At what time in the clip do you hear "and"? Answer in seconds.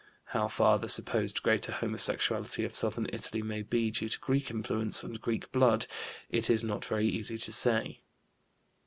5.03-5.21